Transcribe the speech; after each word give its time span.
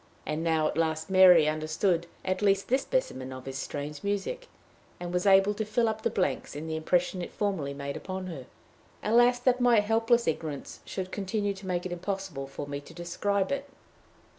And 0.25 0.43
now 0.43 0.67
at 0.67 0.79
last 0.79 1.11
Mary 1.11 1.47
understood 1.47 2.07
at 2.25 2.41
least 2.41 2.69
this 2.69 2.81
specimen 2.81 3.31
of 3.31 3.45
his 3.45 3.59
strange 3.59 4.03
music, 4.03 4.47
and 4.99 5.13
was 5.13 5.27
able 5.27 5.53
to 5.53 5.63
fill 5.63 5.87
up 5.87 6.01
the 6.01 6.09
blanks 6.09 6.55
in 6.55 6.65
the 6.65 6.75
impression 6.75 7.21
it 7.21 7.31
formerly 7.31 7.75
made 7.75 7.95
upon 7.95 8.25
her. 8.25 8.47
Alas, 9.03 9.37
that 9.41 9.61
my 9.61 9.79
helpless 9.79 10.25
ignorance 10.27 10.79
should 10.85 11.11
continue 11.11 11.53
to 11.53 11.67
make 11.67 11.85
it 11.85 11.91
impossible 11.91 12.47
for 12.47 12.65
me 12.65 12.81
to 12.81 12.95
describe 12.95 13.51
it! 13.51 13.69